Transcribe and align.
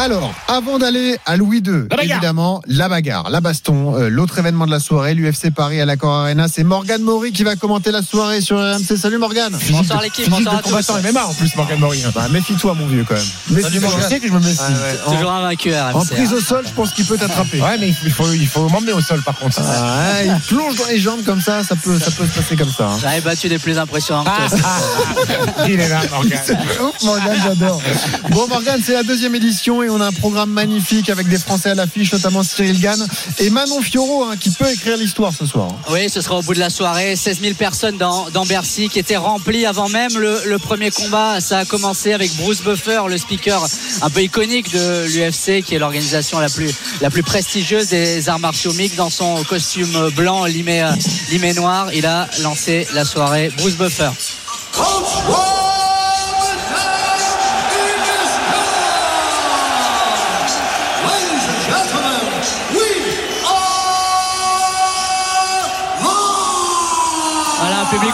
Alors, 0.00 0.32
avant 0.48 0.78
d'aller 0.78 1.18
à 1.26 1.36
Louis 1.36 1.58
II, 1.58 1.84
évidemment, 2.00 2.62
la 2.66 2.88
bagarre, 2.88 3.28
la 3.28 3.42
baston, 3.42 3.96
euh, 3.98 4.08
l'autre 4.08 4.38
événement 4.38 4.64
de 4.64 4.70
la 4.70 4.80
soirée, 4.80 5.12
l'UFC 5.12 5.50
Paris 5.54 5.78
à 5.78 5.84
l'Accor 5.84 6.10
Arena, 6.10 6.48
c'est 6.48 6.64
Morgan 6.64 7.02
Maury 7.02 7.32
qui 7.32 7.44
va 7.44 7.54
commenter 7.54 7.90
la 7.90 8.00
soirée 8.00 8.40
sur 8.40 8.56
RMC. 8.56 8.96
Salut 8.96 9.18
Morgan. 9.18 9.54
Bonsoir 9.70 10.00
l'équipe, 10.00 10.26
bonsoir 10.30 10.54
à 10.54 10.62
tous. 10.62 10.70
combattant 10.70 10.94
MMA 11.02 11.26
en 11.26 11.34
plus, 11.34 11.54
Morgan 11.54 11.78
Maury. 11.78 12.02
Bah, 12.14 12.28
méfie-toi, 12.30 12.72
mon 12.78 12.86
vieux, 12.86 13.04
quand 13.06 13.14
même. 13.14 13.22
Méfie-toi. 13.50 13.90
Je 14.00 14.08
sais 14.08 14.20
que 14.20 14.26
je 14.26 14.32
me 14.32 14.38
méfie. 14.38 14.58
Toujours 15.04 15.32
un 15.32 15.42
vainqueur. 15.42 15.94
En 15.94 16.02
prise 16.06 16.32
hein. 16.32 16.36
au 16.36 16.40
sol, 16.40 16.64
je 16.66 16.72
pense 16.72 16.92
qu'il 16.92 17.04
peut 17.04 17.18
t'attraper. 17.18 17.60
Ouais, 17.60 17.76
mais 17.78 17.88
il 18.02 18.10
faut, 18.10 18.32
il 18.32 18.48
faut 18.48 18.70
m'emmener 18.70 18.94
au 18.94 19.02
sol 19.02 19.20
par 19.20 19.36
contre. 19.36 19.60
Ah, 19.62 20.12
ouais, 20.14 20.28
il 20.28 20.40
plonge 20.48 20.76
dans 20.76 20.86
les 20.86 20.98
jambes 20.98 21.22
comme 21.26 21.42
ça, 21.42 21.62
ça 21.62 21.76
peut, 21.76 21.98
ça 21.98 22.10
peut 22.10 22.24
se 22.24 22.32
passer 22.40 22.56
comme 22.56 22.72
ça. 22.72 22.86
hein. 22.86 22.98
J'avais 23.02 23.20
battu 23.20 23.50
des 23.50 23.58
plus 23.58 23.76
impressionnants 23.76 24.24
que 24.24 24.48
toi. 24.48 25.66
il 25.68 25.78
est 25.78 25.88
là, 25.90 26.00
Morgan. 26.10 26.40
Ouf, 26.80 27.02
Morgan, 27.04 27.36
j'adore. 27.44 27.82
Bon, 28.30 28.48
Morgan, 28.48 28.80
c'est 28.82 28.94
la 28.94 29.02
deuxième 29.02 29.34
édition 29.34 29.82
et 29.82 29.89
on 29.90 30.00
a 30.00 30.06
un 30.06 30.12
programme 30.12 30.50
magnifique 30.50 31.10
avec 31.10 31.28
des 31.28 31.38
Français 31.38 31.70
à 31.70 31.74
l'affiche, 31.74 32.12
notamment 32.12 32.42
Cyril 32.42 32.80
Gann 32.80 33.06
et 33.38 33.50
Manon 33.50 33.80
Fiorot, 33.82 34.24
hein, 34.24 34.36
qui 34.38 34.50
peut 34.50 34.70
écrire 34.70 34.96
l'histoire 34.96 35.32
ce 35.32 35.46
soir. 35.46 35.68
Oui, 35.90 36.08
ce 36.08 36.20
sera 36.20 36.36
au 36.36 36.42
bout 36.42 36.54
de 36.54 36.58
la 36.58 36.70
soirée. 36.70 37.16
16 37.16 37.40
000 37.40 37.54
personnes 37.54 37.96
dans, 37.96 38.30
dans 38.30 38.46
Bercy 38.46 38.88
qui 38.88 38.98
étaient 38.98 39.16
remplies 39.16 39.66
avant 39.66 39.88
même 39.88 40.16
le, 40.16 40.40
le 40.46 40.58
premier 40.58 40.90
combat. 40.90 41.40
Ça 41.40 41.58
a 41.58 41.64
commencé 41.64 42.12
avec 42.12 42.34
Bruce 42.36 42.62
Buffer, 42.62 43.02
le 43.08 43.18
speaker 43.18 43.66
un 44.02 44.10
peu 44.10 44.22
iconique 44.22 44.72
de 44.72 45.06
l'UFC, 45.06 45.62
qui 45.64 45.74
est 45.74 45.78
l'organisation 45.78 46.38
la 46.38 46.48
plus, 46.48 46.72
la 47.00 47.10
plus 47.10 47.22
prestigieuse 47.22 47.88
des 47.88 48.28
arts 48.28 48.38
martiaux 48.38 48.72
mixtes. 48.72 48.96
Dans 48.96 49.10
son 49.10 49.42
costume 49.44 50.10
blanc 50.16 50.44
limé, 50.44 50.88
limé 51.30 51.54
noir, 51.54 51.92
il 51.94 52.06
a 52.06 52.28
lancé 52.42 52.86
la 52.94 53.04
soirée. 53.04 53.52
Bruce 53.56 53.76
Buffer. 53.76 54.10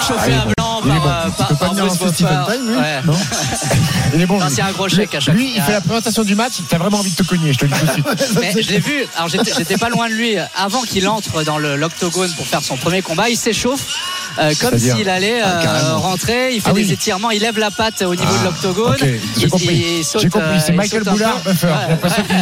Chauffé 0.06 0.32
à 0.32 0.46
blanc 0.56 0.82
Il 0.84 0.90
est 0.90 1.00
par, 1.00 1.74
bon. 1.74 1.84
Bruce 1.86 2.22
Il 4.14 4.22
est 4.22 4.26
c'est 4.48 4.62
un 4.62 4.72
gros 4.72 4.88
chèque 4.88 5.14
à 5.14 5.20
chaque 5.20 5.34
Lui, 5.34 5.52
il 5.54 5.62
fait 5.62 5.72
la 5.72 5.80
présentation 5.80 6.22
du 6.22 6.34
match, 6.34 6.54
t'as 6.68 6.78
vraiment 6.78 6.98
envie 6.98 7.10
de 7.10 7.16
te 7.16 7.22
cogner, 7.22 7.52
je 7.52 7.58
te 7.58 7.64
le 7.64 7.70
dis 7.72 7.80
tout 7.80 7.86
de 7.86 8.22
suite. 8.22 8.36
Mais 8.40 8.62
je 8.62 8.70
l'ai 8.70 8.78
vu, 8.78 9.06
alors 9.16 9.28
j'étais 9.28 9.76
pas 9.76 9.88
loin 9.88 10.08
de 10.08 10.14
lui 10.14 10.36
avant 10.54 10.82
qu'il 10.82 11.08
entre 11.08 11.42
dans 11.42 11.58
l'octogone 11.58 12.32
pour 12.34 12.46
faire 12.46 12.62
son 12.62 12.76
premier 12.76 13.02
combat. 13.02 13.28
Il 13.28 13.36
s'échauffe 13.36 13.86
euh, 14.38 14.52
comme 14.60 14.78
s'il 14.78 15.08
allait 15.08 15.40
Ah, 15.42 15.60
euh, 15.62 15.96
rentrer. 15.96 16.54
Il 16.54 16.60
fait 16.60 16.70
Ah 16.70 16.74
des 16.74 16.84
oui. 16.84 16.92
étirements, 16.92 17.30
il 17.30 17.40
lève 17.40 17.58
la 17.58 17.70
patte 17.70 18.02
au 18.02 18.14
niveau 18.14 18.28
Ah, 18.34 18.38
de 18.40 18.44
l'octogone. 18.44 18.92
Ok, 18.94 18.98
j'ai 19.00 19.20
Il- 19.42 19.48
compris. 19.50 19.84
il 19.98 20.04
saute, 20.04 20.22
J'ai 20.22 20.28
compris, 20.30 20.48
euh, 20.48 20.58
c'est 20.64 20.72
il 20.72 20.76
Michael 20.76 21.02
Boulard. 21.04 21.38
Buffer. 21.40 21.68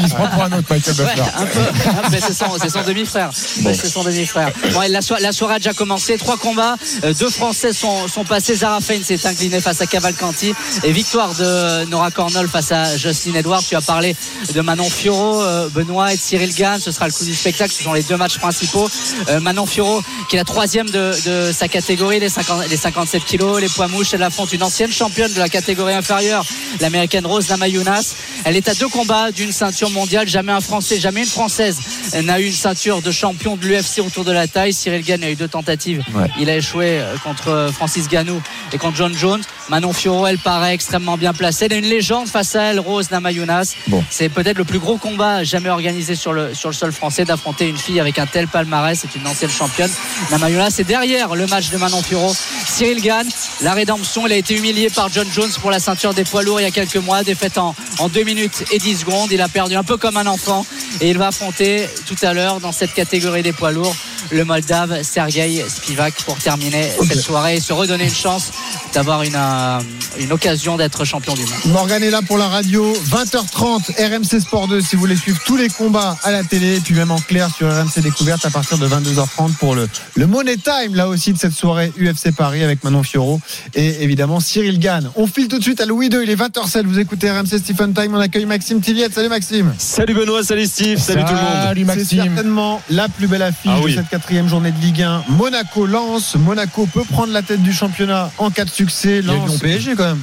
Qu'il 0.01 0.09
se 0.09 0.14
prend 0.14 0.28
pour 0.28 0.42
un 0.42 0.53
autre 0.53 0.67
Michael 0.70 0.95
Ouais, 0.98 1.05
Buffer. 1.14 1.31
un 1.36 1.47
peu. 1.47 1.61
Ah, 1.86 2.09
mais 2.11 2.20
c'est 2.20 2.33
son, 2.34 2.83
demi-frère. 2.83 3.31
Ouais, 3.64 3.74
C'est 3.74 3.89
son 3.89 4.02
demi-frère. 4.05 4.51
Bon, 4.73 4.80
la, 4.89 5.01
so- 5.02 5.17
la 5.20 5.33
soirée 5.33 5.55
a 5.55 5.58
déjà 5.58 5.73
commencé. 5.73 6.17
Trois 6.19 6.36
combats. 6.36 6.77
Euh, 7.05 7.13
deux 7.14 7.30
Français 7.30 7.73
sont, 7.73 8.08
sont 8.08 8.24
passés. 8.24 8.55
Zara 8.57 8.80
Fein 8.80 9.02
s'est 9.02 9.27
incliné 9.27 9.61
face 9.61 9.80
à 9.80 9.86
Cavalcanti. 9.86 10.55
Et 10.83 10.92
victoire 10.92 11.35
de 11.35 11.85
Nora 11.86 12.11
Cornol 12.11 12.48
face 12.48 12.73
à 12.73 12.96
Jocelyn 12.96 13.35
Edwards. 13.36 13.63
Tu 13.69 13.74
as 13.77 13.80
parlé 13.80 14.17
de 14.55 14.61
Manon 14.61 14.89
Fiorot, 14.89 15.42
euh, 15.42 15.69
Benoît 15.70 16.13
et 16.13 16.17
Cyril 16.17 16.55
Gann. 16.55 16.79
Ce 16.80 16.90
sera 16.90 17.07
le 17.07 17.13
coup 17.13 17.24
du 17.24 17.35
spectacle. 17.35 17.73
Ce 17.73 17.83
sont 17.83 17.92
les 17.92 18.02
deux 18.02 18.17
matchs 18.17 18.39
principaux. 18.39 18.89
Euh, 19.29 19.40
Manon 19.40 19.67
Fiorot, 19.67 20.02
qui 20.29 20.36
est 20.36 20.39
la 20.39 20.45
troisième 20.45 20.89
de, 20.89 21.12
de 21.27 21.52
sa 21.52 21.68
catégorie, 21.68 22.20
les, 22.20 22.29
50 22.29 22.68
les 22.68 22.77
57 22.77 23.24
kilos, 23.24 23.61
les 23.61 23.68
poids 23.68 23.89
mouches. 23.89 24.14
Elle 24.14 24.23
affronte 24.23 24.52
une 24.52 24.62
ancienne 24.62 24.92
championne 24.92 25.33
de 25.33 25.39
la 25.39 25.48
catégorie 25.48 25.95
inférieure, 25.95 26.45
l'américaine 26.80 27.27
Rose 27.27 27.48
Namayunas. 27.48 28.14
Elle 28.45 28.57
est 28.57 28.68
à 28.68 28.74
deux 28.74 28.89
combats 28.89 29.30
d'une 29.30 29.52
ceinture 29.52 29.90
mondiale. 29.90 30.29
Jamais 30.29 30.52
un 30.52 30.61
Français, 30.61 30.98
jamais 31.01 31.20
une 31.20 31.27
Française 31.27 31.79
n'a 32.23 32.40
eu 32.40 32.46
une 32.46 32.52
ceinture 32.52 33.02
de 33.02 33.11
champion 33.11 33.57
de 33.57 33.67
l'UFC 33.67 34.01
autour 34.01 34.24
de 34.24 34.33
la 34.33 34.46
taille. 34.46 34.73
Cyril 34.73 35.02
Gann 35.05 35.23
a 35.23 35.30
eu 35.30 35.36
deux 35.36 35.48
tentatives. 35.48 36.02
Ouais. 36.14 36.29
Il 36.39 36.48
a 36.51 36.57
échoué 36.57 37.01
euh, 37.01 37.17
contre 37.18 37.48
euh, 37.48 37.73
Francis 37.73 38.08
Ganou 38.08 38.40
et 38.73 38.79
contre 38.79 38.96
John 38.96 39.14
Jones. 39.17 39.42
Manon 39.68 39.92
Fiorot, 39.92 40.27
elle 40.27 40.39
paraît 40.39 40.74
extrêmement 40.74 41.17
bien 41.17 41.33
placée. 41.33 41.67
Elle 41.67 41.74
est 41.74 41.79
une 41.79 41.86
légende 41.86 42.29
face 42.29 42.55
à 42.55 42.64
elle, 42.64 42.80
Rose 42.80 43.11
Namayunas. 43.11 43.74
Bon. 43.89 44.05
C'est 44.11 44.29
peut-être 44.29 44.58
le 44.58 44.64
plus 44.64 44.79
gros 44.79 44.98
combat 44.98 45.45
jamais 45.45 45.70
organisé 45.70 46.14
sur 46.14 46.33
le, 46.33 46.55
sur 46.55 46.68
le 46.68 46.74
sol 46.74 46.92
français 46.92 47.24
d'affronter 47.24 47.68
une 47.68 47.77
fille 47.77 48.01
avec 48.01 48.18
un 48.18 48.27
tel 48.27 48.48
palmarès. 48.48 48.98
C'est 48.98 49.18
une 49.18 49.27
ancienne 49.27 49.51
championne. 49.51 49.90
Namayunas 50.30 50.77
est 50.79 50.85
derrière 50.85 51.35
le 51.35 51.47
match 51.47 51.70
de 51.70 51.77
Manon 51.77 52.02
Fiorot. 52.02 52.35
Cyril 52.67 53.02
Gann, 53.02 53.27
la 53.63 53.75
rédemption. 53.75 54.27
Il 54.27 54.33
a 54.33 54.36
été 54.36 54.57
humilié 54.57 54.91
par 54.91 55.08
John 55.11 55.27
Jones 55.33 55.51
pour 55.61 55.70
la 55.70 55.79
ceinture 55.79 56.14
des 56.14 56.25
poids 56.25 56.42
lourds 56.42 56.61
il 56.61 56.64
y 56.64 56.67
a 56.67 56.70
quelques 56.70 56.97
mois. 56.97 57.23
Défaite 57.23 57.58
en, 57.58 57.75
en 57.98 58.08
2 58.08 58.25
minutes 58.25 58.64
et 58.73 58.79
10 58.79 58.98
secondes. 59.01 59.33
Il 59.33 59.41
a 59.41 59.48
perdu 59.48 59.77
un 59.77 59.85
peu 59.85 59.97
comme 59.97 60.17
un 60.17 60.27
enfant. 60.27 60.67
Et 61.01 61.11
il 61.11 61.19
va 61.19 61.29
affronter 61.29 61.89
tout 62.07 62.17
à 62.23 62.33
l'heure 62.33 62.61
dans 62.61 62.73
cette 62.73 62.95
catégorie 62.95 63.42
des 63.42 63.52
poids 63.52 63.73
lourds 63.73 63.95
le 64.30 64.45
Moldave 64.45 65.02
Sergei 65.02 65.64
Spivak 65.69 66.14
pour 66.25 66.36
terminer 66.39 66.91
cette 67.07 67.20
soirée 67.20 67.57
et 67.57 67.61
se 67.61 67.73
redonner 67.73 68.05
une 68.05 68.14
chance 68.14 68.51
d'avoir 68.95 69.23
une, 69.25 69.35
euh, 69.35 69.81
une 70.21 70.33
occasion 70.33 70.77
d'être 70.77 71.05
champion 71.05 71.35
du 71.35 71.43
monde. 71.43 71.51
Morgan 71.67 72.03
est 72.03 72.11
là 72.11 72.21
pour 72.23 72.39
la 72.39 72.49
radio, 72.49 72.93
20h30, 73.11 73.91
RMC 73.99 74.41
Sport 74.41 74.69
2, 74.69 74.81
si 74.81 74.95
vous 74.95 75.01
voulez 75.01 75.17
suivre 75.17 75.39
tous 75.45 75.57
les 75.57 75.69
combats 75.69 76.17
à 76.23 76.31
la 76.31 76.45
télé, 76.45 76.77
et 76.77 76.81
puis 76.81 76.95
même 76.95 77.11
en 77.11 77.19
clair 77.19 77.49
sur 77.55 77.69
RMC 77.69 78.01
Découverte 78.03 78.45
à 78.47 78.51
partir 78.51 78.79
de 78.79 78.87
22h30 78.87 79.55
pour 79.59 79.75
le, 79.75 79.89
le 80.15 80.27
Money 80.27 80.57
Time, 80.57 80.95
là 80.95 81.09
aussi, 81.09 81.33
de 81.33 81.39
cette 81.39 81.53
soirée 81.55 81.93
UFC 81.99 82.33
Paris 82.37 82.63
avec 82.63 82.85
Manon 82.85 83.03
Fiorot 83.03 83.41
et 83.75 84.03
évidemment 84.05 84.39
Cyril 84.41 84.79
Gann. 84.79 85.11
On 85.17 85.27
file 85.27 85.49
tout 85.49 85.59
de 85.59 85.63
suite 85.65 85.81
à 85.81 85.87
Louis 85.87 86.07
II, 86.09 86.21
il 86.23 86.31
est 86.31 86.37
20h07, 86.37 86.85
vous 86.85 86.99
écoutez 86.99 87.31
RMC 87.31 87.59
Stephen 87.59 87.93
Time, 87.95 88.15
on 88.15 88.21
accueille 88.21 88.47
Maxime 88.47 88.81
Tilliette. 88.81 89.15
Salut 89.15 89.29
Maxime. 89.29 89.75
Salut 89.79 90.15
Benoît, 90.15 90.45
salut 90.45 90.67
Steve, 90.67 90.99
salut, 90.99 91.25
tout 91.25 91.33
le 91.33 91.41
monde. 91.41 91.63
Salut 91.65 91.81
C'est 91.81 91.97
Maxime. 91.97 92.23
certainement 92.25 92.83
la 92.91 93.09
plus 93.09 93.27
belle 93.27 93.43
affiche 93.43 93.71
Ah 93.75 93.81
oui. 93.83 93.93
de 93.93 94.01
cette 94.01 94.09
quatrième 94.11 94.49
journée 94.49 94.71
de 94.71 94.81
Ligue 94.81 95.03
1. 95.03 95.25
Monaco 95.29 95.87
lance. 95.87 96.37
Monaco 96.37 96.87
peut 96.93 97.05
prendre 97.05 97.33
la 97.33 97.43
tête 97.43 97.63
du 97.63 97.73
championnat 97.73 98.31
en 98.39 98.51
cas 98.51 98.65
de 98.65 98.71
succès. 98.90 99.22
Lyon 99.22 99.46
PSG 99.61 99.95
quand 99.96 100.05
même. 100.05 100.20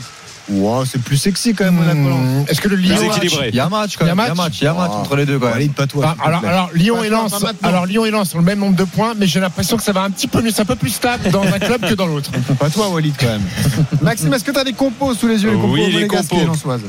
Wow, 0.52 0.86
c'est 0.86 1.02
plus 1.02 1.18
sexy 1.18 1.54
quand 1.54 1.66
même 1.66 1.76
Monaco. 1.76 1.98
Mmh, 2.00 2.46
Est-ce 2.50 2.60
que 2.62 2.68
le 2.68 2.76
Lyon 2.76 2.98
équilibré. 3.02 3.50
Il 3.50 3.56
y 3.56 3.60
a 3.60 3.66
un 3.66 3.70
match 3.70 3.96
quand 3.98 4.06
Il 4.06 4.10
y 4.10 4.12
a 4.12 4.16
même. 4.16 4.26
un 4.26 4.26
Il 4.26 4.28
y 4.28 4.32
a 4.32 4.42
un 4.42 4.44
match, 4.44 4.58
il 4.60 4.64
y 4.64 4.68
a 4.68 4.72
un 4.72 4.76
match 4.76 4.92
Ah. 4.94 4.98
entre 4.98 5.16
les 5.16 5.26
deux 5.26 5.40
quand 5.40 5.46
même. 5.46 5.54
Walid, 5.56 5.74
pas 5.74 5.88
toi. 5.88 6.16
Ah, 6.20 6.40
te 6.42 6.46
alors, 6.46 6.70
Lyon 6.74 6.98
Pas 6.98 7.06
et 7.06 7.10
toi, 7.10 7.18
Lens, 7.20 7.46
alors 7.64 7.86
Lyon 7.86 8.06
et 8.06 8.12
Lens 8.12 8.36
ont 8.36 8.40
le 8.40 8.44
même 8.44 8.60
nombre 8.60 8.76
de 8.76 8.84
points, 8.84 9.14
mais 9.18 9.28
j'ai 9.28 9.40
l'impression 9.40 9.78
que 9.78 9.84
ça 9.84 9.92
va 9.94 10.02
un 10.02 10.10
petit 10.12 10.28
peu 10.28 10.42
mieux, 10.42 10.52
c'est 10.52 10.62
un 10.62 10.66
peu 10.66 10.76
plus 10.76 10.90
stable 10.90 11.30
dans 11.32 11.44
un 11.44 11.60
club 11.60 11.82
que 11.88 11.94
dans 11.94 12.08
l'autre. 12.08 12.32
Pas 12.60 12.70
toi, 12.70 12.90
Walid, 12.90 13.14
quand 13.20 13.28
même. 13.28 13.42
Maxime, 14.02 14.34
est-ce 14.34 14.44
que 14.44 14.52
tu 14.52 14.60
as 14.60 14.64
des 14.64 14.74
compos 14.74 15.14
sous 15.14 15.28
les 15.28 15.44
yeux, 15.44 15.52
les 15.52 15.56
compos 15.56 15.74
Oui, 15.74 15.92
les 15.92 16.08
compos. 16.08 16.36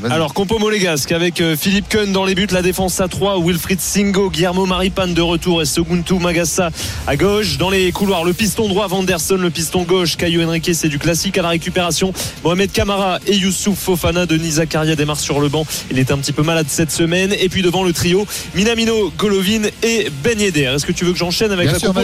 et. 0.07 0.11
Alors, 0.11 0.33
compo 0.33 0.59
monégasque 0.59 1.11
avec 1.11 1.39
euh, 1.41 1.55
Philippe 1.55 1.89
Kuhn 1.89 2.11
dans 2.11 2.25
les 2.25 2.35
buts, 2.35 2.47
la 2.51 2.61
défense 2.61 2.99
à 2.99 3.07
3, 3.07 3.39
Wilfried 3.39 3.79
Singo, 3.79 4.29
Guillermo 4.29 4.65
Maripan 4.65 5.07
de 5.07 5.21
retour 5.21 5.61
et 5.61 5.65
Seguntu 5.65 6.15
Magassa 6.15 6.69
à 7.07 7.15
gauche. 7.15 7.57
Dans 7.57 7.69
les 7.69 7.91
couloirs, 7.91 8.23
le 8.25 8.33
piston 8.33 8.67
droit, 8.67 8.87
Vanderson, 8.87 9.37
le 9.37 9.49
piston 9.49 9.83
gauche, 9.83 10.17
Caillou 10.17 10.43
Henrique, 10.43 10.69
c'est 10.73 10.89
du 10.89 10.99
classique 10.99 11.37
à 11.37 11.41
la 11.41 11.49
récupération. 11.49 12.13
Mohamed 12.43 12.71
Kamara 12.71 13.19
et 13.27 13.33
Youssouf 13.53 13.77
Fofana, 13.77 14.25
Denis 14.25 14.53
Zakaria 14.53 14.95
démarre 14.95 15.19
sur 15.19 15.39
le 15.39 15.47
banc. 15.47 15.63
Il 15.91 15.99
est 15.99 16.11
un 16.11 16.17
petit 16.17 16.31
peu 16.31 16.41
malade 16.41 16.65
cette 16.69 16.91
semaine. 16.91 17.35
Et 17.39 17.49
puis 17.49 17.61
devant 17.61 17.83
le 17.83 17.93
trio, 17.93 18.25
Minamino, 18.55 19.13
Golovin 19.15 19.69
et 19.83 20.07
Ben 20.23 20.39
Yedder. 20.39 20.71
Est-ce 20.75 20.87
que 20.87 20.91
tu 20.91 21.05
veux 21.05 21.11
que 21.11 21.19
j'enchaîne 21.19 21.51
avec 21.51 21.65
Bien 21.65 21.73
la 21.73 21.79
sûr, 21.79 21.93
compo 21.93 22.01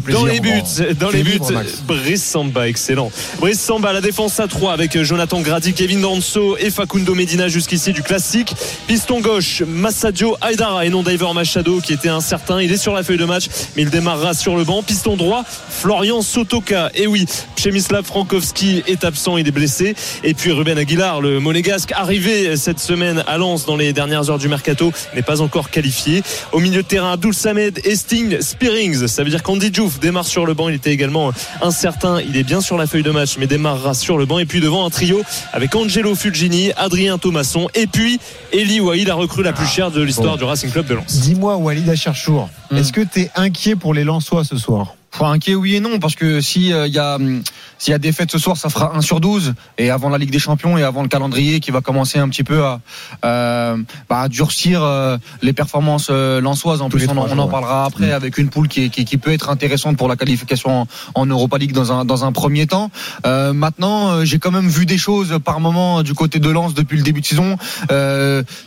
plaisir. 0.00 0.20
Dans 0.20 0.26
les 0.26 0.40
buts, 0.40 0.94
dans 0.98 1.10
les 1.10 1.22
buts. 1.22 1.38
Brice 1.86 2.24
Samba, 2.24 2.66
excellent. 2.66 3.12
Brice 3.38 3.60
Samba, 3.60 3.92
la 3.92 4.00
défense 4.00 4.40
à 4.40 4.48
3 4.48 4.72
avec 4.72 5.00
Jonathan 5.00 5.40
Grady, 5.42 5.74
Kevin 5.74 6.00
Danso 6.00 6.56
et 6.58 6.70
Facundo 6.70 7.14
Medina 7.14 7.46
jusqu'ici 7.46 7.92
du 7.92 8.02
classique. 8.02 8.52
Piston 8.88 9.20
gauche, 9.20 9.62
Massadio 9.64 10.36
Aydara 10.42 10.86
et 10.86 10.90
non 10.90 11.04
Diver 11.04 11.32
Machado 11.34 11.80
qui 11.80 11.92
était 11.92 12.08
incertain. 12.08 12.60
Il 12.60 12.72
est 12.72 12.78
sur 12.78 12.94
la 12.94 13.04
feuille 13.04 13.18
de 13.18 13.24
match, 13.24 13.44
mais 13.76 13.82
il 13.82 13.90
démarrera 13.90 14.34
sur 14.34 14.56
le 14.56 14.64
banc. 14.64 14.82
Piston 14.82 15.16
droit, 15.16 15.44
Florian 15.70 16.20
Sotoka. 16.20 16.90
Et 16.96 17.06
oui, 17.06 17.26
Przemyslav 17.54 18.04
Frankowski 18.04 18.82
est 18.88 19.04
absent, 19.04 19.36
il 19.36 19.46
est 19.46 19.52
blessé. 19.52 19.94
Et 20.24 20.34
puis 20.34 20.52
Ruben 20.52 20.78
Aguilar, 20.78 21.20
le 21.20 21.40
monégasque, 21.40 21.92
arrivé 21.92 22.56
cette 22.56 22.78
semaine 22.80 23.22
à 23.26 23.38
Lens 23.38 23.66
dans 23.66 23.76
les 23.76 23.92
dernières 23.92 24.30
heures 24.30 24.38
du 24.38 24.48
mercato, 24.48 24.92
n'est 25.14 25.22
pas 25.22 25.40
encore 25.40 25.70
qualifié. 25.70 26.22
Au 26.52 26.58
milieu 26.60 26.82
de 26.82 26.86
terrain, 26.88 27.12
Abdul 27.12 27.34
Samed, 27.34 27.80
Esting, 27.84 28.40
Spearings. 28.40 29.06
Ça 29.08 29.24
veut 29.24 29.30
dire 29.30 29.42
qu'Andy 29.42 29.70
Diouf 29.70 29.98
démarre 30.00 30.24
sur 30.26 30.46
le 30.46 30.54
banc. 30.54 30.68
Il 30.68 30.74
était 30.74 30.92
également 30.92 31.32
incertain. 31.62 32.20
Il 32.20 32.36
est 32.36 32.42
bien 32.44 32.60
sur 32.60 32.76
la 32.76 32.86
feuille 32.86 33.02
de 33.02 33.10
match, 33.10 33.36
mais 33.38 33.46
démarrera 33.46 33.94
sur 33.94 34.18
le 34.18 34.26
banc. 34.26 34.38
Et 34.38 34.46
puis 34.46 34.60
devant 34.60 34.84
un 34.86 34.90
trio 34.90 35.22
avec 35.52 35.74
Angelo 35.74 36.14
Fulgini, 36.14 36.72
Adrien 36.76 37.18
Thomasson 37.18 37.68
et 37.74 37.86
puis 37.86 38.18
Eli 38.52 38.80
Wahi, 38.80 39.04
la 39.04 39.14
recrue 39.14 39.42
la 39.42 39.52
plus 39.52 39.66
chère 39.66 39.90
de 39.90 40.02
l'histoire 40.02 40.32
bon. 40.34 40.38
du 40.38 40.44
Racing 40.44 40.70
Club 40.70 40.86
de 40.86 40.94
Lens. 40.94 41.20
Dis-moi, 41.20 41.56
Walid 41.56 41.88
Acharchour, 41.88 42.48
Hmm. 42.70 42.78
est-ce 42.78 42.92
que 42.92 43.00
tu 43.00 43.20
es 43.20 43.30
inquiet 43.36 43.76
pour 43.76 43.94
les 43.94 44.02
Lensois 44.02 44.42
ce 44.44 44.56
soir? 44.56 44.94
Enfin, 45.14 45.30
inquiet 45.30 45.54
oui 45.54 45.76
et 45.76 45.80
non 45.80 45.98
parce 46.00 46.16
que 46.16 46.40
si 46.40 46.70
il 46.70 46.92
y 46.92 46.98
a 46.98 47.14
hum, 47.14 47.42
s'il 47.78 47.92
y 47.92 47.94
a 47.94 47.98
défaite 47.98 48.30
ce 48.30 48.38
soir 48.38 48.56
ça 48.56 48.68
fera 48.68 48.92
1 48.96 49.00
sur 49.00 49.20
12 49.20 49.54
et 49.78 49.90
avant 49.90 50.08
la 50.08 50.18
Ligue 50.18 50.30
des 50.30 50.38
Champions 50.38 50.76
et 50.78 50.82
avant 50.82 51.02
le 51.02 51.08
calendrier 51.08 51.60
qui 51.60 51.70
va 51.70 51.80
commencer 51.80 52.18
un 52.18 52.28
petit 52.28 52.44
peu 52.44 52.64
à 52.64 52.80
euh, 53.24 53.76
bah, 54.08 54.28
durcir 54.28 54.82
euh, 54.82 55.18
les 55.42 55.52
performances 55.52 56.08
euh, 56.10 56.40
lensoises. 56.40 56.80
En 56.82 56.88
Tous 56.88 56.98
plus 56.98 57.08
on, 57.08 57.16
en- 57.16 57.28
on 57.30 57.44
ouais. 57.44 57.50
parlera 57.50 57.84
après 57.84 58.12
avec 58.12 58.38
une 58.38 58.48
poule 58.48 58.68
qui, 58.68 58.84
est- 58.84 58.88
qui, 58.88 59.04
qui 59.04 59.18
peut 59.18 59.32
être 59.32 59.50
intéressante 59.50 59.96
pour 59.96 60.08
la 60.08 60.16
qualification 60.16 60.82
en, 60.82 60.86
en 61.14 61.26
Europa 61.26 61.58
League 61.58 61.72
dans 61.72 61.92
un 61.92 62.04
dans 62.04 62.24
un 62.24 62.32
premier 62.32 62.66
temps. 62.66 62.90
Euh, 63.26 63.52
maintenant 63.52 64.24
j'ai 64.24 64.38
quand 64.38 64.50
même 64.52 64.68
vu 64.68 64.86
des 64.86 64.98
choses 64.98 65.38
par 65.44 65.60
moment 65.60 66.02
du 66.02 66.14
côté 66.14 66.38
de 66.38 66.48
Lens 66.50 66.74
depuis 66.74 66.96
le 66.96 67.02
début 67.02 67.20
de 67.20 67.26
saison 67.26 67.56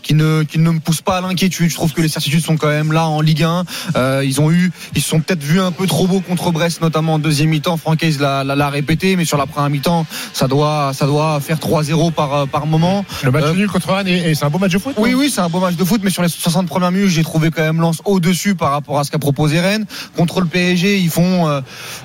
qui 0.03 0.13
ne 0.13 0.43
qui 0.43 0.59
ne 0.59 0.69
me 0.71 0.79
poussent 0.79 1.01
pas 1.01 1.17
à 1.17 1.21
l'inquiétude. 1.21 1.69
Je 1.69 1.75
trouve 1.75 1.93
que 1.93 2.01
les 2.01 2.09
certitudes 2.09 2.43
sont 2.43 2.57
quand 2.57 2.67
même 2.67 2.91
là 2.91 3.07
en 3.07 3.21
Ligue 3.21 3.43
1 3.43 3.63
Euh, 3.95 4.23
ils 4.25 4.39
ont 4.41 4.51
eu 4.51 4.71
ils 4.95 5.01
se 5.01 5.09
sont 5.09 5.19
peut-être 5.19 5.41
vus 5.43 5.59
un 5.61 5.71
peu 5.71 5.87
trop 5.87 6.07
beaux 6.07 6.19
contre 6.21 6.51
Brest 6.51 6.81
notamment 6.81 7.13
en 7.15 7.19
deuxième 7.19 7.49
mi-temps. 7.49 7.77
Francaise 7.77 8.19
l'a, 8.19 8.43
l'a, 8.43 8.55
l'a 8.55 8.69
répété 8.69 8.98
mais 9.03 9.25
sur 9.25 9.37
la 9.37 9.45
première 9.45 9.69
mi-temps 9.69 10.05
ça 10.33 10.47
doit 10.47 10.91
ça 10.93 11.05
doit 11.05 11.39
faire 11.39 11.57
3-0 11.57 12.11
par 12.11 12.47
par 12.47 12.65
moment 12.65 13.05
Le 13.23 13.31
match 13.31 13.43
Euh, 13.45 13.53
nul 13.53 13.67
contre 13.69 13.93
Rennes, 13.93 14.07
et, 14.07 14.29
et 14.31 14.35
c'est 14.35 14.45
un 14.45 14.49
beau 14.49 14.59
match 14.59 14.71
de 14.73 14.77
foot 14.79 14.95
oui, 14.97 15.13
oui, 15.13 15.29
c'est 15.33 15.41
un 15.41 15.49
beau 15.49 15.59
match 15.59 15.75
de 15.75 15.83
foot, 15.83 16.01
mais 16.03 16.09
sur 16.09 16.21
les 16.23 16.29
60 16.29 16.67
premières 16.67 16.91
minutes, 16.91 17.09
j'ai 17.09 17.23
trouvé 17.23 17.51
quand 17.51 17.61
même 17.63 17.79
Lens 17.81 18.01
au-dessus 18.05 18.55
par 18.55 18.71
rapport 18.71 18.99
à 18.99 19.03
ce 19.03 19.11
qu'a 19.11 19.19
proposé 19.19 19.59
Rennes. 19.59 19.85
Contre 20.17 20.41
le 20.41 20.47
PSG, 20.47 20.97
ils 20.99 21.09
font, 21.09 21.47
euh, 21.47 21.61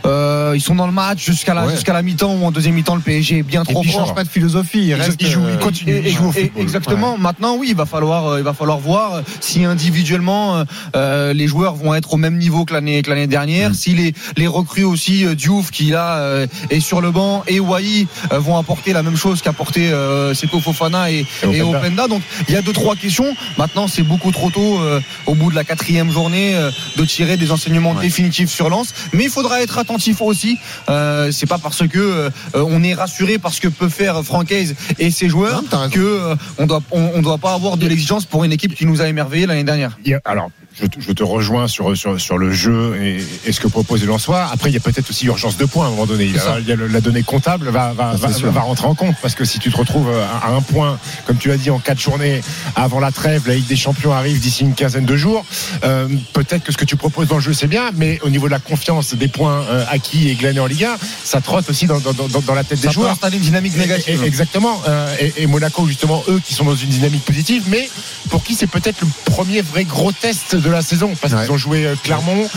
euh, 0.06 0.52
ils 0.55 0.61
sont 0.61 0.75
dans 0.75 0.87
le 0.87 0.93
match 0.93 1.25
jusqu'à 1.25 1.55
la, 1.55 1.67
Ouais. 1.67 1.73
jusqu'à 1.73 1.93
la 1.93 2.02
mi-temps 2.02 2.35
ou 2.35 2.44
en 2.44 2.50
deuxième 2.50 2.75
mi-temps, 2.75 2.94
le 2.94 3.00
PSG 3.00 3.38
est 3.38 3.43
bien 3.43 3.62
Et 3.62 3.73
trop 3.73 3.81
puis, 3.81 3.91
il 3.91 3.93
fort. 3.93 4.06
change 4.06 4.14
pas 4.14 4.25
de 4.25 4.29
philosophie. 4.29 4.87
Il 4.87 4.94
reste, 4.94 5.23
euh, 5.23 5.26
jouent 5.26 6.29
au 6.29 6.32
football. 6.32 6.62
Exactement. 6.62 7.17
Maintenant, 7.19 7.56
oui, 7.56 7.69
il 7.70 7.76
va 7.76 7.87
falloir, 7.87 8.26
euh, 8.29 8.38
il 8.38 8.44
va 8.44 8.52
falloir 8.52 8.79
voir 8.79 9.14
euh, 9.14 9.23
si 9.41 9.64
individuellement 9.64 10.58
euh, 10.58 10.64
euh, 10.96 11.32
les 11.32 11.46
joueurs 11.46 11.75
vont 11.75 11.94
être 11.94 12.12
au 12.14 12.17
même 12.17 12.37
niveau 12.38 12.64
que 12.64 12.73
l'année 12.75 13.02
que 13.02 13.11
l'année 13.11 13.26
dernière, 13.26 13.70
Mm. 13.70 13.75
si 13.75 13.94
les 13.94 14.14
les 14.37 14.46
recrues 14.46 14.85
aussi 14.85 15.25
euh, 15.25 15.35
Diouf 15.35 15.70
qui 15.70 15.87
là 15.87 16.19
euh, 16.19 16.46
est 16.70 16.81
sur 16.85 17.01
le 17.01 17.11
banc 17.11 17.43
et 17.47 17.61
Wai 17.61 18.07
euh, 18.33 18.39
vont 18.39 18.57
apporter 18.59 18.93
la 18.93 19.03
même 19.03 19.17
chose 19.17 19.43
qu'apporté 19.43 19.91
euh, 19.91 20.35
Seko 20.35 20.61
Fofana 20.61 21.11
et, 21.11 21.27
Et 21.43 21.57
et 21.57 21.63
Openda. 21.63 22.07
Donc 22.09 22.23
il 22.49 22.55
y 22.55 22.57
a 22.57 22.63
deux 22.63 22.73
trois 22.73 22.97
questions. 22.97 23.35
Maintenant, 23.59 23.89
c'est 23.89 24.03
beaucoup 24.03 24.33
trop 24.33 24.51
tôt 24.51 24.79
euh, 24.81 25.01
au 25.27 25.35
bout 25.35 25.51
de 25.51 25.57
la 25.57 25.65
quatrième 25.65 26.11
journée 26.11 26.55
euh, 26.55 26.71
de 26.97 27.05
tirer 27.05 27.37
des 27.37 27.51
enseignements 27.51 27.95
définitifs 27.95 28.51
sur 28.51 28.69
Lens. 28.69 28.95
Mais 29.13 29.25
il 29.25 29.31
faudra 29.31 29.63
être 29.63 29.79
attentif 29.79 30.21
aussi. 30.21 30.59
Euh, 30.89 31.33
c'est 31.33 31.47
pas 31.47 31.59
parce 31.59 31.87
que 31.89 31.99
euh, 31.99 32.31
on 32.55 32.83
est 32.83 32.95
rassuré 32.95 33.39
parce 33.39 33.59
que 33.61 33.69
peut 33.69 33.89
faire 33.89 34.23
Francaise 34.23 34.75
et 34.99 35.11
ses 35.11 35.29
joueurs 35.29 35.63
Non, 35.73 35.89
que 35.89 36.01
euh, 36.01 36.37
on 36.59 36.67
doit 36.67 36.83
on, 36.91 37.11
on 37.15 37.23
doit 37.23 37.39
pas 37.39 37.55
avoir 37.55 37.77
de 37.77 37.87
l'exigence 37.87 38.25
pour 38.27 38.45
une 38.45 38.53
équipe 38.53 38.75
qui 38.75 38.87
nous 38.87 39.01
a 39.01 39.09
émerveillé 39.09 39.47
l'année 39.47 39.65
dernière. 39.65 39.99
Alors, 40.25 40.51
je, 40.81 40.87
te- 40.87 41.00
je 41.00 41.12
te 41.12 41.23
rejoins 41.23 41.69
sur, 41.69 41.97
sur, 41.97 42.21
sur 42.21 42.37
le 42.37 42.50
jeu 42.53 42.97
et, 43.00 43.25
et 43.47 43.53
ce 43.53 43.61
que 43.61 43.69
propose 43.69 44.00
les 44.00 44.06
Lensois. 44.06 44.49
Après, 44.53 44.71
il 44.71 44.75
y 44.75 44.76
a 44.76 44.81
peut-être 44.81 45.09
aussi 45.09 45.26
urgence 45.26 45.56
de 45.56 45.65
points 45.67 45.85
à 45.85 45.88
un 45.88 45.91
moment 45.93 46.06
donné. 46.06 46.25
Il 46.25 46.35
y 46.35 46.38
ça. 46.38 46.55
a, 46.55 46.61
il 46.61 46.67
y 46.69 46.73
a 46.73 46.76
le- 46.76 46.88
la 46.88 47.00
donnée 47.00 47.23
comptable 47.23 47.69
va, 47.71 47.93
va, 47.93 48.17
Ça, 48.19 48.26
va, 48.29 48.50
va 48.50 48.61
rentrer 48.61 48.87
en 48.87 48.94
compte 48.94 49.15
parce 49.23 49.35
que 49.37 49.44
si 49.44 49.59
tu 49.61 49.71
te 49.71 49.76
retrouves 49.76 50.11
à, 50.11 50.47
à 50.49 50.50
un 50.50 50.61
point, 50.62 50.99
comme 51.26 51.37
tu 51.37 51.49
l'as 51.49 51.56
dit, 51.56 51.71
en 51.71 51.79
quatre 51.79 52.00
journées 52.00 52.41
avant 52.75 52.99
la 52.99 53.12
trêve, 53.12 53.47
la 53.47 53.55
Ligue 53.55 53.67
des 53.69 53.76
Champions 53.76 54.12
arrive 54.12 54.41
d'ici 54.41 54.62
une 54.65 54.75
quinzaine 54.75 55.05
de 55.06 55.17
jours. 55.17 55.44
euh, 55.85 56.09
peut-être 56.32 56.65
que 56.65 56.73
ce 56.73 56.77
que 56.77 56.85
tu 56.85 56.97
proposes 56.97 57.29
dans 57.29 57.37
le 57.37 57.41
jeu 57.43 57.53
c'est 57.53 57.69
bien, 57.69 57.91
mais 57.94 58.19
au 58.23 58.29
niveau 58.31 58.47
de 58.47 58.53
la 58.53 58.59
confiance 58.59 59.15
des 59.15 59.29
points 59.29 59.62
euh, 59.70 59.85
acquis 59.91 60.29
et 60.29 60.35
glanés 60.35 60.61
en 60.61 60.67
Ligue 60.67 60.85
1, 60.85 60.97
ça 61.25 61.41
trotte 61.41 61.70
aussi 61.70 61.87
dans, 61.87 62.00
dans, 62.00 62.12
dans, 62.12 62.41
dans 62.41 62.55
la 62.55 62.65
tête 62.65 62.79
Ça 62.79 62.88
des 62.88 62.93
joueurs. 62.93 63.11
installer 63.12 63.37
une 63.37 63.43
dynamique 63.44 63.77
négative. 63.77 64.20
Et- 64.23 64.25
et- 64.25 64.27
Exactement. 64.27 64.82
Euh, 64.88 65.15
et, 65.20 65.43
et 65.44 65.47
Monaco, 65.47 65.87
justement, 65.87 66.23
eux 66.29 66.41
qui 66.44 66.55
sont 66.55 66.65
dans 66.65 66.75
une 66.75 66.88
dynamique 66.88 67.25
positive, 67.25 67.62
mais 67.69 67.88
pour 68.31 68.43
qui 68.43 68.55
c'est 68.56 68.67
peut-être 68.67 69.00
le 69.03 69.06
premier 69.27 69.61
vrai 69.62 69.85
gros 69.85 70.11
test 70.11 70.56
de 70.65 70.71
la 70.71 70.83
saison. 70.83 71.13
Parce 71.21 71.33
Ouais. 71.35 71.43
qu'ils 71.43 71.53
ont 71.53 71.57
joué 71.57 71.87
euh, 71.87 71.95
Clermont, 72.03 72.49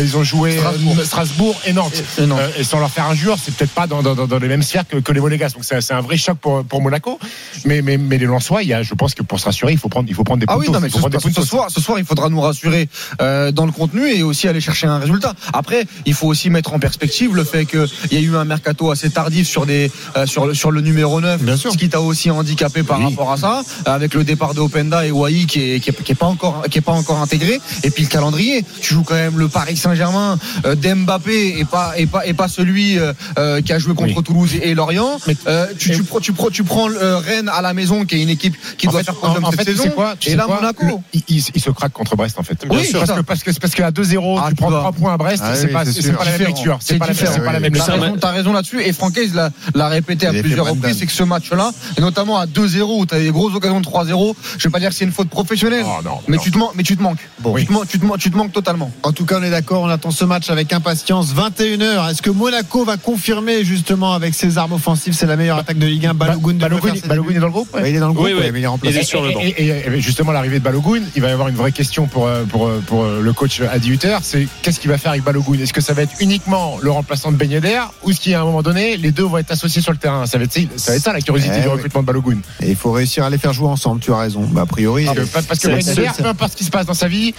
ils 0.00 0.16
ont 0.16 0.24
joué 0.24 0.56
euh, 0.56 0.60
Strasbourg. 0.60 0.96
Strasbourg 1.04 1.60
et 1.66 1.72
Nantes. 1.72 2.02
Et- 2.18 2.22
et 2.22 2.26
Nantes. 2.26 2.38
Euh, 2.40 2.48
et 2.60 2.64
sans 2.64 2.78
leur 2.80 2.90
faire 2.90 3.06
injure, 3.06 3.36
c'est 3.42 3.54
peut-être 3.54 3.72
pas 3.72 3.86
dans, 3.86 4.02
dans, 4.02 4.14
dans- 4.14 4.38
les 4.38 4.48
mêmes 4.48 4.62
sphères 4.62 4.86
que, 4.88 4.96
que 4.98 5.12
les 5.12 5.20
Monégasques. 5.20 5.56
Donc 5.56 5.64
c'est 5.64 5.92
un 5.92 6.00
vrai 6.00 6.16
choc 6.16 6.38
pour, 6.38 6.64
pour 6.64 6.80
Monaco. 6.82 7.18
Mais, 7.64 7.82
mais, 7.82 7.96
mais 7.98 8.18
les 8.18 8.26
Lensois, 8.26 8.62
il 8.62 8.68
y 8.68 8.74
a, 8.74 8.82
je 8.82 8.94
pense 8.94 9.14
que 9.14 9.22
pour 9.22 9.38
se 9.40 9.44
rassurer, 9.46 9.72
il 9.72 9.78
faut 9.78 9.88
prendre, 9.88 10.08
il 10.08 10.14
faut 10.14 10.24
prendre 10.24 10.40
des 10.40 10.46
Ah 10.48 10.56
oui, 10.58 10.68
non, 10.70 10.80
mais 10.80 10.88
il 10.88 10.92
ce, 10.92 10.98
prendre 10.98 11.16
des 11.18 11.32
soir, 11.44 11.70
ce 11.70 11.80
soir, 11.80 11.98
il 11.98 12.04
faudra 12.04 12.28
nous 12.28 12.40
rassurer 12.40 12.88
euh, 13.20 13.52
dans 13.52 13.66
le 13.66 13.72
contenu 13.72 14.08
et 14.08 14.22
aussi 14.22 14.48
aller 14.48 14.60
chercher 14.60 14.86
un 14.86 14.98
résultat. 14.98 15.34
Après, 15.52 15.86
il 16.06 16.14
faut 16.14 16.26
aussi 16.26 16.50
mettre 16.50 16.72
en 16.72 16.78
perspective 16.78 17.34
le 17.34 17.44
fait 17.44 17.66
qu'il 17.66 17.86
y 18.12 18.16
a 18.16 18.20
eu 18.20 18.36
un 18.36 18.44
mercato 18.44 18.90
assez 18.90 19.10
tardif 19.10 19.46
sur 19.48 19.66
des 19.66 19.90
euh, 20.16 20.26
sur 20.26 20.46
le 20.46 20.54
sur 20.54 20.70
le 20.70 20.80
numéro 20.80 21.20
9 21.20 21.42
Bien 21.42 21.56
sûr. 21.56 21.72
ce 21.72 21.78
qui 21.78 21.88
t'a 21.88 22.00
aussi 22.00 22.30
handicapé 22.30 22.82
par 22.82 22.98
Oui. 22.98 23.04
rapport 23.06 23.32
à 23.32 23.36
ça, 23.36 23.62
avec 23.84 24.14
le 24.14 24.24
départ 24.24 24.54
de 24.54 24.60
Openda 24.60 25.06
et 25.06 25.10
Wai 25.10 25.46
qui 25.46 25.72
est, 25.74 25.80
qui 25.80 25.90
est 25.90 26.02
qui 26.02 26.12
est 26.12 26.16
pas 26.16 26.26
encore 26.26 26.62
qui 26.70 26.78
est 26.78 26.82
pas 26.82 26.92
encore 26.92 27.18
intégré. 27.20 27.60
Et 27.84 27.90
puis 27.90 28.04
le 28.04 28.08
calendrier, 28.08 28.64
tu 28.80 28.94
joues 28.94 29.02
quand 29.04 29.14
même 29.14 29.38
le 29.38 29.48
Paris 29.48 29.76
Saint-Germain 29.82 30.38
euh, 30.66 30.74
d'Mbappé 30.74 31.58
et 31.58 31.64
pas 31.64 31.92
et 31.98 32.06
pas 32.06 32.26
et 32.26 32.34
pas 32.34 32.48
celui 32.48 32.98
euh, 32.98 33.12
euh, 33.38 33.60
qui 33.60 33.72
a 33.72 33.78
joué 33.78 33.94
contre 33.94 34.16
Oui. 34.16 34.24
Toulouse 34.24 34.50
et 34.62 34.74
Lorient. 34.74 35.18
Mais- 35.26 35.36
Euh, 35.46 35.66
tu, 35.78 35.90
tu, 35.90 36.02
prends- 36.04 36.20
tu, 36.20 36.32
prends- 36.32 36.50
tu 36.50 36.62
prends 36.64 36.88
euh, 36.90 37.18
Rennes 37.18 37.50
à 37.52 37.62
la 37.62 37.74
maison 37.74 38.04
qui 38.04 38.14
est 38.16 38.22
une 38.22 38.28
équipe 38.28 38.56
qui 38.78 38.86
En 38.88 38.92
doit 38.92 39.00
fait, 39.00 39.06
faire 39.06 39.16
en, 39.22 39.26
podium 39.28 39.44
en 39.44 39.50
cette 39.50 39.60
fait, 39.60 39.64
tu 39.66 39.70
saison. 39.72 39.82
sais 39.84 39.90
quoi, 39.90 40.14
tu 40.18 40.28
et 40.28 40.30
sais 40.32 40.36
là 40.36 40.44
quoi 40.44 40.56
Monaco. 40.56 40.86
Le- 40.86 40.92
il, 41.14 41.22
il- 41.28 41.44
il 41.54 41.60
se 41.60 41.70
craque 41.70 41.92
contre 41.92 42.14
Brest 42.16 42.38
en 42.38 42.42
fait. 42.42 42.58
Oui, 42.62 42.68
parce, 42.76 42.82
c'est 42.86 43.06
ça. 43.06 43.14
que, 43.16 43.20
parce 43.22 43.42
que 43.42 43.50
parce 43.60 43.74
qu'à 43.74 43.90
2-0, 43.90 44.38
Ah, 44.38 44.44
tu 44.48 44.54
tu 44.54 44.56
prends 44.62 44.70
vois. 44.70 44.78
3 44.80 44.92
points 44.92 45.14
à 45.14 45.16
Brest, 45.16 45.42
Ah 45.44 45.54
c'est 45.56 45.66
oui, 45.66 45.72
pas, 45.72 45.84
c'est 45.84 45.92
c'est 45.92 46.02
sûr. 46.02 46.16
pas 46.16 46.24
la 46.24 46.30
même 46.38 46.46
lecture. 46.46 46.78
C'est 46.80 46.98
pas, 46.98 47.06
la- 47.06 47.12
différent. 47.12 47.32
c'est 47.34 47.44
pas 47.44 47.52
la 47.52 47.60
même 47.60 47.72
T'as 47.72 47.78
lecture. 47.86 48.02
raison, 48.02 48.16
t'as 48.20 48.30
raison 48.30 48.52
là-dessus. 48.52 48.82
Et 48.82 48.92
Francaise 48.92 49.34
l'a, 49.34 49.50
l'a 49.74 49.88
répété 49.88 50.26
à 50.26 50.32
plusieurs 50.32 50.66
reprises, 50.68 50.98
c'est 50.98 51.06
que 51.06 51.12
ce 51.12 51.22
match-là, 51.24 51.72
et 51.96 52.00
notamment 52.00 52.38
à 52.38 52.46
2-0 52.46 53.00
où 53.00 53.06
t'as 53.06 53.18
des 53.18 53.30
grosses 53.30 53.54
occasions 53.54 53.80
de 53.80 53.86
3-0, 53.86 54.34
je 54.58 54.68
vais 54.68 54.70
pas 54.70 54.78
dire 54.78 54.90
que 54.90 54.94
c'est 54.94 55.04
une 55.04 55.12
faute 55.12 55.28
professionnelle, 55.28 55.84
Oh, 55.86 56.20
mais 56.28 56.36
non. 56.36 56.42
tu 56.42 56.50
te 56.50 56.58
manques, 56.58 56.72
mais 56.76 56.82
tu 56.82 56.96
te 56.96 57.02
manques. 57.02 57.18
Bon. 57.40 57.54
Tu 57.56 57.66
te 57.66 57.72
manques, 57.72 57.88
tu 57.88 57.98
te 57.98 58.04
manques, 58.04 58.18
tu 58.20 58.30
te 58.30 58.36
manques 58.36 58.52
totalement. 58.52 58.90
En 59.02 59.12
tout 59.12 59.24
cas, 59.24 59.38
on 59.40 59.42
est 59.42 59.50
d'accord, 59.50 59.71
on 59.74 59.88
attend 59.88 60.10
ce 60.10 60.24
match 60.24 60.50
avec 60.50 60.72
impatience. 60.72 61.34
21h. 61.34 62.10
Est-ce 62.10 62.22
que 62.22 62.30
Monaco 62.30 62.84
va 62.84 62.96
confirmer 62.96 63.64
justement 63.64 64.12
avec 64.14 64.34
ses 64.34 64.58
armes 64.58 64.72
offensives 64.72 65.14
C'est 65.14 65.26
la 65.26 65.36
meilleure 65.36 65.58
attaque 65.58 65.78
de 65.78 65.86
Ligue 65.86 66.06
1. 66.06 66.14
Balogun, 66.14 66.54
devrait 66.54 66.78
Balogun, 66.78 67.06
Balogun 67.08 67.34
est 67.36 67.40
dans 67.40 67.46
le 67.46 67.52
groupe 67.52 67.74
ouais. 67.74 67.82
Ouais, 67.82 67.90
il 67.90 67.96
est 67.96 68.00
dans 68.00 68.08
le 68.08 68.12
groupe, 68.12 68.26
Oui, 68.26 68.32
oui. 68.34 68.40
ouais, 68.40 68.52
mais 68.52 68.60
il 68.60 68.64
est 68.64 68.66
remplacé. 68.66 68.94
Il 68.96 69.00
est 69.00 69.04
sur 69.04 69.22
le 69.22 69.32
banc. 69.32 69.40
Et, 69.40 69.48
et- 69.48 69.68
et 69.88 70.00
justement, 70.00 70.32
l'arrivée 70.32 70.58
de 70.58 70.64
Balogun, 70.64 71.02
il 71.14 71.22
va 71.22 71.28
y 71.28 71.32
avoir 71.32 71.48
une 71.48 71.54
vraie 71.56 71.72
question 71.72 72.06
pour, 72.06 72.26
euh, 72.26 72.44
pour, 72.44 72.66
euh, 72.66 72.82
pour 72.86 73.04
euh, 73.04 73.20
le 73.22 73.32
coach 73.32 73.60
Adi 73.60 73.90
Hutter, 73.90 74.16
c'est 74.22 74.46
qu'est-ce 74.62 74.80
qu'il 74.80 74.90
va 74.90 74.98
faire 74.98 75.12
avec 75.12 75.24
Balogun? 75.24 75.58
Est-ce 75.60 75.72
que 75.72 75.80
ça 75.80 75.92
va 75.94 76.02
être 76.02 76.12
uniquement 76.20 76.78
le 76.80 76.90
remplaçant 76.90 77.32
de 77.32 77.36
Ben 77.36 77.50
Yedder 77.50 77.80
ou 78.02 78.10
est-ce 78.10 78.20
qu'à 78.20 78.40
un 78.40 78.44
moment 78.44 78.62
donné, 78.62 78.96
les 78.96 79.12
deux 79.12 79.24
vont 79.24 79.38
être 79.38 79.50
associés 79.52 79.82
sur 79.82 79.92
le 79.92 79.98
terrain? 79.98 80.26
Ça 80.26 80.38
va, 80.38 80.44
être, 80.44 80.52
ça 80.76 80.92
va 80.92 80.96
être 80.96 81.02
ça 81.02 81.12
la 81.12 81.20
curiosité 81.20 81.54
Eh 81.58 81.60
du 81.62 81.66
oui. 81.66 81.72
recrutement 81.72 82.02
de 82.02 82.06
Balogun. 82.06 82.38
Et 82.60 82.70
il 82.70 82.76
faut 82.76 82.92
réussir 82.92 83.24
à 83.24 83.30
les 83.30 83.38
faire 83.38 83.52
jouer 83.52 83.68
ensemble, 83.68 84.00
tu 84.00 84.12
as 84.12 84.18
raison. 84.18 84.42
Bah, 84.50 84.62
a 84.62 84.66
priori. 84.66 85.04
Parce 85.06 85.16
que, 85.16 85.22
euh, 85.22 85.26
parce 85.32 85.46
que 85.46 85.54
c'est- 85.80 85.94
Ben 85.94 86.04
Yedder, 86.04 86.22
peu 86.22 86.28
importe 86.28 86.52
ce 86.52 86.56
qui 86.56 86.64
se 86.64 86.70
passe 86.70 86.86
dans 86.86 86.94
sa 86.94 87.08
vie, 87.08 87.34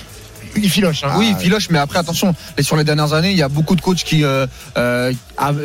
il 0.56 0.70
filoche. 0.70 1.04
hein. 1.04 1.14
oui, 1.18 1.30
Ah, 1.32 1.36
il 1.38 1.44
filoche, 1.44 1.70
mais 1.70 1.80
après 1.80 2.00
attention, 2.00 2.36
et 2.58 2.64
sur 2.64 2.76
les 2.78 2.84
dernières 2.84 3.14
années, 3.14 3.32
il 3.32 3.38
y 3.38 3.42
a 3.44 3.50
beaucoup 3.50 3.76
de 3.76 3.82
coachs 3.82 4.04
qui, 4.04 4.24
euh, 4.24 4.46
euh, 4.78 5.12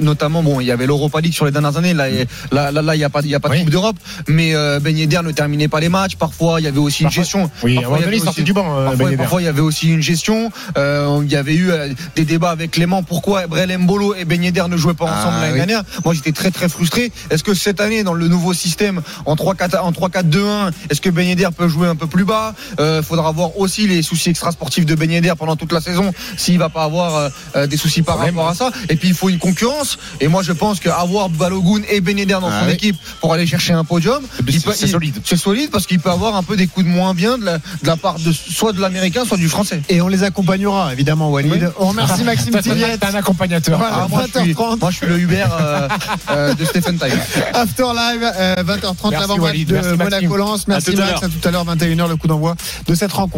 notamment, 0.01 0.43
bon, 0.43 0.61
il 0.61 0.67
y 0.67 0.71
avait 0.71 0.87
l'Europa 0.87 1.21
League 1.21 1.33
sur 1.35 1.45
les 1.45 1.51
dernières 1.51 1.77
années. 1.77 1.95
Là, 1.95 2.09
là, 2.53 2.71
là, 2.73 2.83
là, 2.83 2.95
il 2.97 3.01
y 3.01 3.05
a 3.05 3.09
pas, 3.11 3.21
il 3.23 3.29
y 3.31 3.35
a 3.35 3.41
pas 3.41 3.49
de 3.49 3.55
Oui. 3.55 3.61
Coupe 3.61 3.71
d'Europe, 3.71 3.97
mais 4.29 4.55
euh, 4.55 4.81
Ben 4.81 4.97
Yedder 4.97 5.21
ne 5.25 5.33
terminait 5.33 5.69
pas 5.69 5.81
les 5.81 5.89
matchs. 5.89 6.17
Parfois, 6.17 6.61
il 6.61 6.65
y 6.65 6.67
avait 6.67 6.79
aussi 6.79 7.03
une 7.05 7.11
gestion. 7.11 7.51
Oui, 7.63 7.77
Parfois, 7.77 7.99
il 7.99 8.05
y 8.05 8.05
avait 8.09 8.17
sortait 8.19 8.31
aussi- 8.41 8.43
du 8.45 8.53
banc, 8.53 8.77
euh, 8.79 8.97
Ben 8.97 9.17
Parfois, 9.17 9.43
il 9.43 9.45
y 9.45 9.49
avait 9.49 9.61
aussi 9.61 9.89
une 9.89 10.03
gestion. 10.03 10.51
Euh, 10.77 11.21
il 11.25 11.31
y 11.31 11.37
avait 11.37 11.55
eu 11.55 11.71
euh, 11.71 11.89
des 12.17 12.25
débats 12.25 12.51
avec 12.51 12.73
Clément. 12.73 13.03
Pourquoi 13.03 13.47
Brel 13.47 13.77
Mbolo 13.79 14.15
et 14.15 14.25
Ben 14.25 14.43
Yedder 14.43 14.65
ne 14.69 14.77
jouaient 14.77 14.95
pas 14.95 15.05
ensemble 15.07 15.35
Ah, 15.39 15.41
l'année 15.41 15.53
oui. 15.53 15.59
dernière 15.67 15.83
Moi, 16.05 16.15
j'étais 16.15 16.33
très 16.33 16.51
très 16.51 16.69
frustré. 16.69 17.13
Est-ce 17.31 17.43
que 17.45 17.55
cette 17.55 17.81
année, 17.81 18.03
dans 18.05 18.15
le 18.15 18.29
nouveau 18.29 18.53
système 18.53 19.03
en 19.27 19.35
3-4 19.37 19.77
en 19.83 19.93
3-4-2-1, 19.93 20.71
est-ce 20.91 21.01
que 21.01 21.11
Ben 21.11 21.27
Yedder 21.27 21.49
peut 21.57 21.69
jouer 21.69 21.89
un 21.89 21.97
peu 21.97 22.07
plus 22.07 22.25
bas? 22.25 22.55
Euh, 22.81 23.03
Faudra 23.03 23.33
voir 23.33 23.59
aussi 23.59 23.87
les 23.87 24.03
soucis 24.03 24.31
extrasportifs 24.31 24.78
de 24.87 24.95
Ben 24.95 25.11
Yedder 25.11 25.33
pendant 25.39 25.57
toute 25.57 25.73
la 25.73 25.81
saison, 25.81 26.13
s'il 26.37 26.59
va 26.59 26.69
pas 26.69 26.85
avoir 26.85 27.17
euh, 27.17 27.29
euh, 27.57 27.67
des 27.67 27.77
soucis 27.77 28.03
par 28.03 28.19
rapport 28.19 28.49
à 28.49 28.55
ça. 28.55 28.71
Et 28.89 28.97
puis 28.97 29.09
il 29.09 29.15
faut 29.15 29.29
une 29.29 29.39
concurrence. 29.39 29.99
Et 30.21 30.29
moi, 30.29 30.43
je 30.43 30.53
pense 30.53 30.81
qu'avoir 30.81 31.29
Balogun 31.29 31.83
et 31.91 32.01
Ben 32.01 32.19
Yedder 32.19 32.39
dans 32.41 32.49
Ah, 32.51 32.61
son 32.63 32.67
oui. 32.67 32.73
équipe 32.75 32.97
pour 33.21 33.33
aller 33.35 33.47
chercher 33.47 33.73
un 33.73 33.85
podium, 33.85 34.23
C'est- 34.37 34.53
il 34.53 34.61
peut- 34.61 34.73
c'est 34.75 34.87
solide. 34.87 35.21
C'est 35.25 35.37
solide 35.37 35.71
parce 35.71 35.87
qu'il 35.87 35.99
peut 36.01 36.11
avoir 36.11 36.37
un 36.37 36.43
peu 36.43 36.57
des 36.57 36.67
coups 36.67 36.87
de 36.87 36.91
moins 36.91 37.15
bien 37.15 37.39
de 37.39 37.45
la, 37.45 37.59
de 37.59 37.63
la 37.87 37.97
part 37.97 38.19
de 38.19 38.33
soit 38.33 38.73
de 38.73 38.81
l'américain, 38.81 39.25
soit 39.25 39.37
du 39.37 39.49
français. 39.49 39.81
Et 39.89 40.01
on 40.01 40.09
les 40.09 40.23
accompagnera, 40.23 40.93
évidemment, 40.93 41.31
Walid. 41.31 41.53
Oui. 41.53 41.69
On 41.79 41.89
remercie 41.89 42.23
Maxime 42.25 42.59
Tilliette. 42.61 43.05
Un 43.05 43.15
accompagnateur. 43.15 43.79
Voilà. 43.79 44.01
Ah, 44.03 44.09
moi, 44.09 44.23
je 44.35 44.41
suis, 44.41 44.53
20h30. 44.55 44.81
moi, 44.81 44.91
je 44.91 44.97
suis 44.97 45.07
le 45.07 45.19
Uber 45.19 45.45
euh, 45.61 45.89
euh, 46.31 46.55
de 46.55 46.65
Stephen 46.65 46.99
Time. 46.99 47.19
After 47.55 47.85
Live, 47.95 48.23
euh, 48.37 48.55
20h30, 48.63 49.11
Merci, 49.11 49.21
l'avant-match 49.29 49.59
de. 49.65 49.97
Monaco-Lens. 49.97 50.67
Merci 50.69 50.97
Max, 50.97 51.23
à 51.23 51.29
tout 51.29 51.49
à 51.49 51.51
l'heure, 51.51 51.65
21h, 51.65 52.09
le 52.09 52.17
coup 52.17 52.27
d'envoi 52.27 52.55
de 52.87 52.95
cette 52.95 53.13
rencontre. 53.13 53.29